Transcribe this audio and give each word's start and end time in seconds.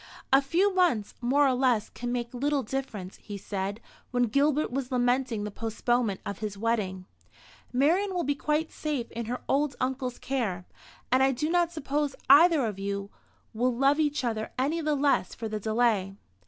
"A 0.33 0.41
few 0.41 0.73
months 0.73 1.13
more 1.21 1.47
or 1.47 1.53
less 1.53 1.89
can 1.91 2.11
make 2.11 2.33
little 2.33 2.63
difference," 2.63 3.17
he 3.17 3.37
said, 3.37 3.79
when 4.09 4.23
Gilbert 4.23 4.71
was 4.71 4.91
lamenting 4.91 5.43
the 5.43 5.51
postponement 5.51 6.21
of 6.25 6.39
his 6.39 6.57
wedding. 6.57 7.05
"Marian 7.71 8.15
will 8.15 8.23
be 8.23 8.33
quite 8.33 8.71
safe 8.71 9.11
in 9.11 9.25
her 9.27 9.41
old 9.47 9.75
uncle's 9.79 10.17
care; 10.17 10.65
and 11.11 11.21
I 11.21 11.31
do 11.31 11.51
not 11.51 11.71
suppose 11.71 12.15
either 12.31 12.65
of 12.65 12.79
you 12.79 13.11
will 13.53 13.75
love 13.75 13.99
each 13.99 14.23
other 14.23 14.49
any 14.57 14.81
the 14.81 14.95
less 14.95 15.35
for 15.35 15.47
the 15.47 15.59
delay. 15.59 16.15